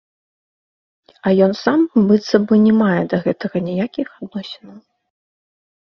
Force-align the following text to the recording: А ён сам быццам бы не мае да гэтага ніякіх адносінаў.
А 1.25 1.33
ён 1.49 1.53
сам 1.63 1.79
быццам 2.09 2.41
бы 2.53 2.61
не 2.65 2.73
мае 2.81 2.99
да 3.15 3.23
гэтага 3.29 3.57
ніякіх 3.71 4.07
адносінаў. 4.19 4.77